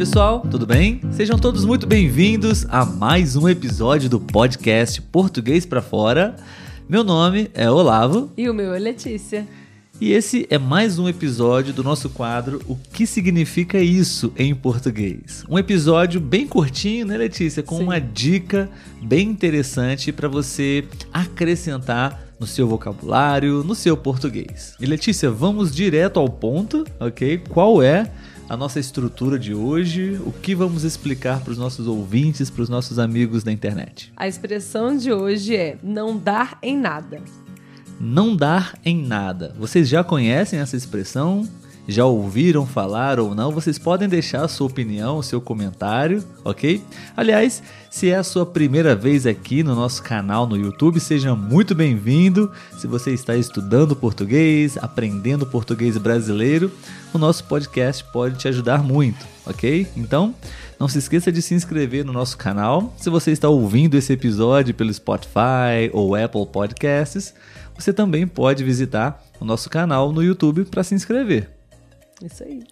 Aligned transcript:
pessoal, 0.00 0.40
tudo 0.50 0.64
bem? 0.64 0.98
Sejam 1.10 1.38
todos 1.38 1.62
muito 1.62 1.86
bem-vindos 1.86 2.64
a 2.70 2.86
mais 2.86 3.36
um 3.36 3.46
episódio 3.46 4.08
do 4.08 4.18
podcast 4.18 5.02
Português 5.02 5.66
para 5.66 5.82
Fora. 5.82 6.36
Meu 6.88 7.04
nome 7.04 7.50
é 7.52 7.70
Olavo. 7.70 8.32
E 8.34 8.48
o 8.48 8.54
meu 8.54 8.72
é 8.72 8.78
Letícia. 8.78 9.46
E 10.00 10.12
esse 10.12 10.46
é 10.48 10.56
mais 10.56 10.98
um 10.98 11.06
episódio 11.06 11.74
do 11.74 11.84
nosso 11.84 12.08
quadro 12.08 12.62
O 12.66 12.76
que 12.76 13.06
significa 13.06 13.78
isso 13.78 14.32
em 14.38 14.54
português? 14.54 15.44
Um 15.46 15.58
episódio 15.58 16.18
bem 16.18 16.46
curtinho, 16.46 17.04
né, 17.04 17.18
Letícia? 17.18 17.62
Com 17.62 17.76
Sim. 17.76 17.82
uma 17.82 18.00
dica 18.00 18.70
bem 19.02 19.28
interessante 19.28 20.10
para 20.12 20.28
você 20.28 20.86
acrescentar 21.12 22.26
no 22.40 22.46
seu 22.46 22.66
vocabulário, 22.66 23.62
no 23.62 23.74
seu 23.74 23.98
português. 23.98 24.74
E 24.80 24.86
Letícia, 24.86 25.30
vamos 25.30 25.74
direto 25.74 26.18
ao 26.18 26.26
ponto, 26.30 26.86
ok? 26.98 27.42
Qual 27.50 27.82
é 27.82 28.10
a 28.50 28.56
nossa 28.56 28.80
estrutura 28.80 29.38
de 29.38 29.54
hoje, 29.54 30.20
o 30.26 30.32
que 30.32 30.56
vamos 30.56 30.82
explicar 30.82 31.38
para 31.38 31.52
os 31.52 31.56
nossos 31.56 31.86
ouvintes, 31.86 32.50
para 32.50 32.62
os 32.62 32.68
nossos 32.68 32.98
amigos 32.98 33.44
da 33.44 33.52
internet? 33.52 34.12
A 34.16 34.26
expressão 34.26 34.96
de 34.96 35.12
hoje 35.12 35.54
é 35.54 35.78
não 35.80 36.18
dar 36.18 36.58
em 36.60 36.76
nada 36.76 37.22
não 38.02 38.34
dar 38.34 38.78
em 38.82 38.96
nada. 39.06 39.54
Vocês 39.58 39.86
já 39.86 40.02
conhecem 40.02 40.58
essa 40.58 40.74
expressão? 40.74 41.46
Já 41.90 42.04
ouviram 42.04 42.64
falar 42.64 43.18
ou 43.18 43.34
não? 43.34 43.50
Vocês 43.50 43.76
podem 43.76 44.08
deixar 44.08 44.44
a 44.44 44.48
sua 44.48 44.68
opinião, 44.68 45.18
o 45.18 45.24
seu 45.24 45.40
comentário, 45.40 46.22
ok? 46.44 46.80
Aliás, 47.16 47.64
se 47.90 48.08
é 48.08 48.14
a 48.14 48.22
sua 48.22 48.46
primeira 48.46 48.94
vez 48.94 49.26
aqui 49.26 49.64
no 49.64 49.74
nosso 49.74 50.00
canal 50.00 50.46
no 50.46 50.56
YouTube, 50.56 51.00
seja 51.00 51.34
muito 51.34 51.74
bem-vindo. 51.74 52.48
Se 52.78 52.86
você 52.86 53.10
está 53.10 53.34
estudando 53.34 53.96
português, 53.96 54.78
aprendendo 54.80 55.44
português 55.44 55.98
brasileiro, 55.98 56.70
o 57.12 57.18
nosso 57.18 57.42
podcast 57.42 58.04
pode 58.12 58.38
te 58.38 58.46
ajudar 58.46 58.84
muito, 58.84 59.26
ok? 59.44 59.84
Então, 59.96 60.32
não 60.78 60.86
se 60.86 60.98
esqueça 60.98 61.32
de 61.32 61.42
se 61.42 61.54
inscrever 61.54 62.04
no 62.04 62.12
nosso 62.12 62.38
canal. 62.38 62.94
Se 62.98 63.10
você 63.10 63.32
está 63.32 63.48
ouvindo 63.48 63.96
esse 63.96 64.12
episódio 64.12 64.72
pelo 64.76 64.94
Spotify 64.94 65.90
ou 65.92 66.14
Apple 66.14 66.46
Podcasts, 66.46 67.34
você 67.74 67.92
também 67.92 68.28
pode 68.28 68.62
visitar 68.62 69.20
o 69.40 69.44
nosso 69.44 69.68
canal 69.68 70.12
no 70.12 70.22
YouTube 70.22 70.66
para 70.66 70.84
se 70.84 70.94
inscrever. 70.94 71.59
Isso 72.22 72.44
aí. 72.44 72.62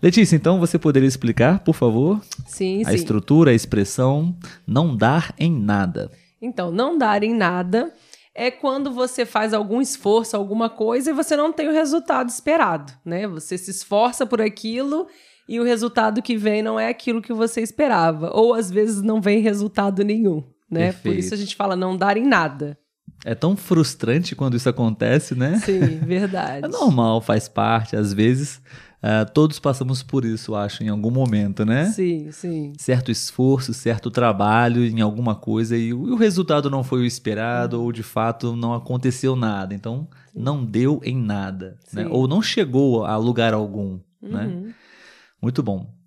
Letícia, 0.00 0.36
então 0.36 0.60
você 0.60 0.78
poderia 0.78 1.08
explicar, 1.08 1.60
por 1.60 1.74
favor? 1.74 2.20
Sim, 2.46 2.82
a 2.82 2.90
sim. 2.90 2.94
estrutura, 2.94 3.50
a 3.50 3.54
expressão 3.54 4.34
não 4.66 4.96
dar 4.96 5.34
em 5.38 5.52
nada. 5.52 6.10
Então, 6.40 6.70
não 6.70 6.96
dar 6.96 7.22
em 7.22 7.34
nada 7.34 7.92
é 8.34 8.52
quando 8.52 8.92
você 8.92 9.26
faz 9.26 9.52
algum 9.52 9.80
esforço, 9.80 10.36
alguma 10.36 10.70
coisa 10.70 11.10
e 11.10 11.12
você 11.12 11.36
não 11.36 11.52
tem 11.52 11.68
o 11.68 11.72
resultado 11.72 12.28
esperado, 12.28 12.92
né? 13.04 13.26
Você 13.26 13.58
se 13.58 13.72
esforça 13.72 14.24
por 14.24 14.40
aquilo 14.40 15.08
e 15.48 15.58
o 15.58 15.64
resultado 15.64 16.22
que 16.22 16.36
vem 16.36 16.62
não 16.62 16.78
é 16.78 16.88
aquilo 16.88 17.20
que 17.20 17.32
você 17.32 17.60
esperava, 17.60 18.30
ou 18.32 18.54
às 18.54 18.70
vezes 18.70 19.02
não 19.02 19.20
vem 19.20 19.40
resultado 19.40 20.04
nenhum, 20.04 20.44
né? 20.70 20.92
Perfeito. 20.92 21.02
Por 21.02 21.18
isso 21.18 21.34
a 21.34 21.36
gente 21.36 21.56
fala 21.56 21.74
não 21.74 21.96
dar 21.96 22.16
em 22.16 22.24
nada. 22.24 22.78
É 23.24 23.34
tão 23.34 23.56
frustrante 23.56 24.36
quando 24.36 24.56
isso 24.56 24.68
acontece, 24.68 25.34
né? 25.34 25.58
Sim, 25.58 25.98
verdade. 25.98 26.64
é 26.66 26.68
normal, 26.68 27.20
faz 27.20 27.48
parte. 27.48 27.96
Às 27.96 28.12
vezes, 28.12 28.60
uh, 29.02 29.30
todos 29.32 29.58
passamos 29.58 30.02
por 30.02 30.24
isso, 30.24 30.54
acho, 30.54 30.84
em 30.84 30.88
algum 30.88 31.10
momento, 31.10 31.64
né? 31.64 31.86
Sim, 31.86 32.30
sim. 32.30 32.72
Certo 32.78 33.10
esforço, 33.10 33.74
certo 33.74 34.10
trabalho 34.10 34.84
em 34.84 35.00
alguma 35.00 35.34
coisa 35.34 35.76
e 35.76 35.92
o, 35.92 36.08
e 36.08 36.10
o 36.12 36.16
resultado 36.16 36.70
não 36.70 36.84
foi 36.84 37.00
o 37.00 37.04
esperado 37.04 37.82
ou, 37.82 37.90
de 37.90 38.02
fato, 38.02 38.54
não 38.54 38.72
aconteceu 38.72 39.34
nada. 39.34 39.74
Então, 39.74 40.06
sim. 40.32 40.40
não 40.40 40.64
deu 40.64 41.00
em 41.02 41.16
nada, 41.16 41.76
né? 41.92 42.06
Ou 42.08 42.28
não 42.28 42.40
chegou 42.40 43.04
a 43.04 43.16
lugar 43.16 43.52
algum, 43.52 43.98
né? 44.22 44.46
uhum. 44.46 44.60
né? 44.62 44.74
Muito 45.42 45.62
bom. 45.62 45.98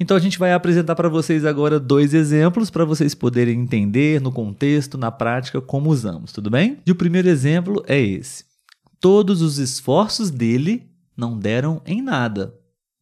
Então 0.00 0.16
a 0.16 0.20
gente 0.20 0.38
vai 0.38 0.54
apresentar 0.54 0.94
para 0.94 1.10
vocês 1.10 1.44
agora 1.44 1.78
dois 1.78 2.14
exemplos 2.14 2.70
para 2.70 2.86
vocês 2.86 3.14
poderem 3.14 3.60
entender 3.60 4.18
no 4.18 4.32
contexto, 4.32 4.96
na 4.96 5.10
prática, 5.10 5.60
como 5.60 5.90
usamos, 5.90 6.32
tudo 6.32 6.48
bem? 6.48 6.78
E 6.86 6.90
o 6.90 6.94
primeiro 6.94 7.28
exemplo 7.28 7.84
é 7.86 8.00
esse. 8.00 8.46
Todos 8.98 9.42
os 9.42 9.58
esforços 9.58 10.30
dele 10.30 10.88
não 11.14 11.38
deram 11.38 11.82
em 11.84 12.00
nada. 12.00 12.54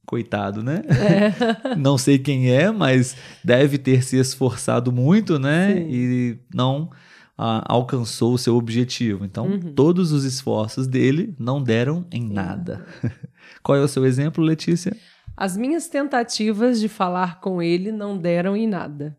Coitado, 0.05 0.61
né? 0.61 0.83
É. 0.89 1.77
não 1.79 1.97
sei 1.97 2.19
quem 2.19 2.51
é, 2.51 2.73
mas 2.73 3.15
deve 3.45 3.79
ter 3.79 4.03
se 4.03 4.17
esforçado 4.17 4.91
muito, 4.91 5.39
né? 5.39 5.75
Sim. 5.75 5.87
E 5.89 6.39
não 6.53 6.91
ah, 7.37 7.63
alcançou 7.67 8.35
o 8.35 8.39
seu 8.39 8.57
objetivo. 8.57 9.25
Então, 9.25 9.47
uhum. 9.47 9.73
todos 9.73 10.11
os 10.11 10.25
esforços 10.25 10.89
dele 10.89 11.33
não 11.39 11.63
deram 11.63 12.05
em 12.11 12.29
nada. 12.29 12.85
Qual 13.63 13.79
é 13.79 13.83
o 13.83 13.89
seu 13.89 14.05
exemplo, 14.05 14.43
Letícia? 14.43 14.97
As 15.41 15.57
minhas 15.57 15.87
tentativas 15.87 16.81
de 16.81 16.89
falar 16.89 17.41
com 17.41 17.63
ele 17.63 17.93
não 17.93 18.19
deram 18.19 18.57
em 18.57 18.67
nada. 18.67 19.17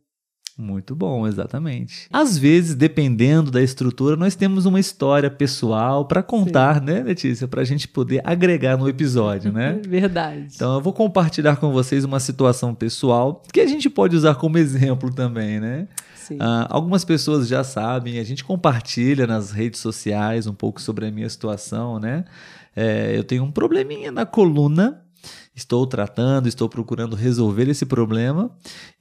Muito 0.58 0.94
bom, 0.94 1.26
exatamente. 1.26 2.08
Às 2.12 2.38
vezes, 2.38 2.76
dependendo 2.76 3.50
da 3.50 3.64
estrutura, 3.64 4.18
nós 4.18 4.36
temos 4.36 4.66
uma 4.66 4.82
história 4.82 5.32
pessoal 5.32 6.06
para 6.06 6.22
contar, 6.22 6.80
Sim. 6.80 6.86
né, 6.88 7.04
Letícia? 7.04 7.48
Para 7.48 7.62
a 7.62 7.64
gente 7.64 7.88
poder 7.88 8.22
agregar 8.26 8.76
no 8.76 8.90
episódio, 8.90 9.54
né? 9.54 9.80
Verdade. 9.88 10.48
Então, 10.54 10.76
eu 10.76 10.82
vou 10.82 10.92
compartilhar 10.92 11.56
com 11.56 11.72
vocês 11.72 12.04
uma 12.04 12.20
situação 12.20 12.76
pessoal 12.76 13.42
que 13.54 13.62
a 13.62 13.66
gente 13.66 13.90
pode 13.90 14.18
usar 14.18 14.36
como 14.36 14.58
exemplo 14.58 15.14
também, 15.14 15.62
né? 15.62 15.88
Sim. 16.18 16.36
Uh, 16.36 16.68
algumas 16.68 17.06
pessoas 17.06 17.48
já 17.48 17.64
sabem, 17.64 18.20
a 18.20 18.26
gente 18.26 18.44
compartilha 18.44 19.26
nas 19.26 19.52
redes 19.52 19.80
sociais 19.80 20.48
um 20.48 20.54
pouco 20.54 20.82
sobre 20.82 21.06
a 21.08 21.12
minha 21.12 21.30
situação, 21.30 21.98
né? 21.98 22.26
É, 22.76 23.18
eu 23.18 23.24
tenho 23.24 23.46
um 23.46 23.52
probleminha 23.52 24.12
na 24.12 24.26
coluna 24.26 25.02
Estou 25.60 25.86
tratando, 25.86 26.48
estou 26.48 26.70
procurando 26.70 27.18
resolver 27.18 27.68
esse 27.68 27.86
problema, 27.86 28.50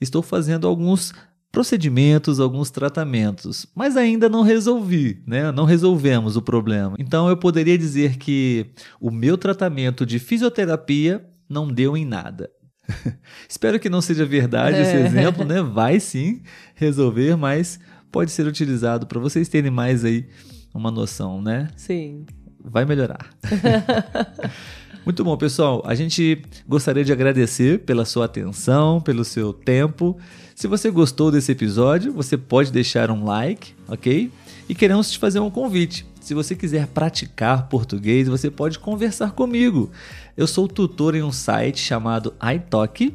estou 0.00 0.22
fazendo 0.22 0.66
alguns 0.66 1.12
procedimentos, 1.52 2.40
alguns 2.40 2.68
tratamentos, 2.68 3.64
mas 3.76 3.96
ainda 3.96 4.28
não 4.28 4.42
resolvi, 4.42 5.22
né? 5.24 5.52
Não 5.52 5.64
resolvemos 5.64 6.36
o 6.36 6.42
problema. 6.42 6.96
Então 6.98 7.28
eu 7.28 7.36
poderia 7.36 7.78
dizer 7.78 8.16
que 8.16 8.72
o 9.00 9.08
meu 9.08 9.38
tratamento 9.38 10.04
de 10.04 10.18
fisioterapia 10.18 11.24
não 11.48 11.68
deu 11.68 11.96
em 11.96 12.04
nada. 12.04 12.50
Espero 13.48 13.78
que 13.78 13.88
não 13.88 14.00
seja 14.00 14.26
verdade 14.26 14.80
esse 14.80 14.96
é. 14.96 15.06
exemplo, 15.06 15.44
né? 15.44 15.62
Vai 15.62 16.00
sim 16.00 16.42
resolver, 16.74 17.36
mas 17.36 17.78
pode 18.10 18.32
ser 18.32 18.48
utilizado 18.48 19.06
para 19.06 19.20
vocês 19.20 19.48
terem 19.48 19.70
mais 19.70 20.04
aí 20.04 20.28
uma 20.74 20.90
noção, 20.90 21.40
né? 21.40 21.68
Sim. 21.76 22.26
Vai 22.60 22.84
melhorar. 22.84 23.30
Muito 25.04 25.24
bom, 25.24 25.36
pessoal. 25.36 25.82
A 25.86 25.94
gente 25.94 26.42
gostaria 26.66 27.04
de 27.04 27.12
agradecer 27.12 27.80
pela 27.80 28.04
sua 28.04 28.26
atenção, 28.26 29.00
pelo 29.00 29.24
seu 29.24 29.52
tempo. 29.52 30.18
Se 30.54 30.66
você 30.66 30.90
gostou 30.90 31.30
desse 31.30 31.52
episódio, 31.52 32.12
você 32.12 32.36
pode 32.36 32.70
deixar 32.70 33.10
um 33.10 33.24
like, 33.24 33.74
ok? 33.86 34.30
E 34.68 34.74
queremos 34.74 35.10
te 35.10 35.18
fazer 35.18 35.40
um 35.40 35.50
convite. 35.50 36.04
Se 36.20 36.34
você 36.34 36.54
quiser 36.54 36.86
praticar 36.88 37.68
português, 37.68 38.28
você 38.28 38.50
pode 38.50 38.78
conversar 38.78 39.32
comigo. 39.32 39.90
Eu 40.36 40.46
sou 40.46 40.68
tutor 40.68 41.14
em 41.14 41.22
um 41.22 41.32
site 41.32 41.80
chamado 41.80 42.34
iTalk 42.54 43.14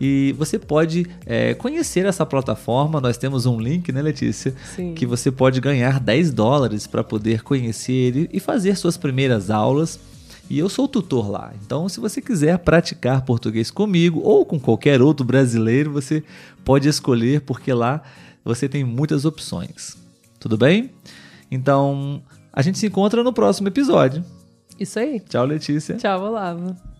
e 0.00 0.34
você 0.38 0.58
pode 0.58 1.04
é, 1.26 1.52
conhecer 1.52 2.06
essa 2.06 2.24
plataforma. 2.24 3.02
Nós 3.02 3.18
temos 3.18 3.44
um 3.44 3.60
link, 3.60 3.92
né, 3.92 4.00
Letícia? 4.00 4.54
Sim. 4.74 4.94
Que 4.94 5.04
você 5.04 5.30
pode 5.30 5.60
ganhar 5.60 6.00
10 6.00 6.32
dólares 6.32 6.86
para 6.86 7.04
poder 7.04 7.42
conhecer 7.42 8.30
e 8.32 8.40
fazer 8.40 8.76
suas 8.76 8.96
primeiras 8.96 9.50
aulas. 9.50 10.00
E 10.48 10.58
eu 10.58 10.68
sou 10.68 10.86
tutor 10.86 11.30
lá. 11.30 11.52
Então, 11.64 11.88
se 11.88 12.00
você 12.00 12.20
quiser 12.20 12.58
praticar 12.58 13.22
português 13.22 13.70
comigo 13.70 14.20
ou 14.20 14.44
com 14.44 14.60
qualquer 14.60 15.00
outro 15.00 15.24
brasileiro, 15.24 15.90
você 15.90 16.22
pode 16.64 16.88
escolher, 16.88 17.40
porque 17.40 17.72
lá 17.72 18.02
você 18.44 18.68
tem 18.68 18.84
muitas 18.84 19.24
opções. 19.24 19.96
Tudo 20.38 20.58
bem? 20.58 20.90
Então, 21.50 22.22
a 22.52 22.60
gente 22.60 22.78
se 22.78 22.86
encontra 22.86 23.22
no 23.24 23.32
próximo 23.32 23.68
episódio. 23.68 24.24
Isso 24.78 24.98
aí. 24.98 25.20
Tchau, 25.20 25.46
Letícia. 25.46 25.96
Tchau, 25.96 26.22
Olavo. 26.22 26.93